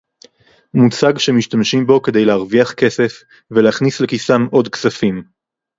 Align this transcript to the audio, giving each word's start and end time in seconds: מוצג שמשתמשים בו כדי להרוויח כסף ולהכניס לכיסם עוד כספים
מוצג 0.73 1.17
שמשתמשים 1.17 1.87
בו 1.87 2.01
כדי 2.01 2.25
להרוויח 2.25 2.73
כסף 2.73 3.21
ולהכניס 3.51 4.01
לכיסם 4.01 4.47
עוד 4.51 4.67
כספים 4.67 5.23